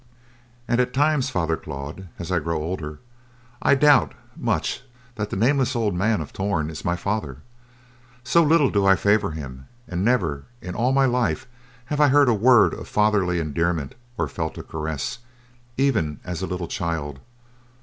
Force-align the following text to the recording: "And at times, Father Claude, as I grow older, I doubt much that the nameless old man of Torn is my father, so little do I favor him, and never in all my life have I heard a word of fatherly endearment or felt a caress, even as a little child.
"And 0.67 0.81
at 0.81 0.95
times, 0.95 1.29
Father 1.29 1.55
Claude, 1.55 2.07
as 2.17 2.31
I 2.31 2.39
grow 2.39 2.59
older, 2.59 2.97
I 3.61 3.75
doubt 3.75 4.15
much 4.35 4.81
that 5.13 5.29
the 5.29 5.35
nameless 5.35 5.75
old 5.75 5.93
man 5.93 6.21
of 6.21 6.33
Torn 6.33 6.71
is 6.71 6.83
my 6.83 6.95
father, 6.95 7.43
so 8.23 8.41
little 8.41 8.71
do 8.71 8.83
I 8.83 8.95
favor 8.95 9.29
him, 9.29 9.67
and 9.87 10.03
never 10.03 10.45
in 10.59 10.73
all 10.73 10.91
my 10.91 11.05
life 11.05 11.45
have 11.93 12.01
I 12.01 12.07
heard 12.07 12.29
a 12.29 12.33
word 12.33 12.73
of 12.73 12.87
fatherly 12.87 13.39
endearment 13.39 13.93
or 14.17 14.27
felt 14.27 14.57
a 14.57 14.63
caress, 14.63 15.19
even 15.77 16.19
as 16.23 16.41
a 16.41 16.47
little 16.47 16.67
child. 16.67 17.19